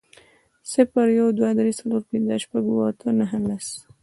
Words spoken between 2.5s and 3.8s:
اووه، اته، نهه، لس